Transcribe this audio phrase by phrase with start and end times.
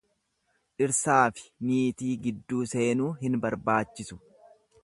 [0.81, 4.23] Dhirsaafi niitii gidduu seenuu hin barbaachisu.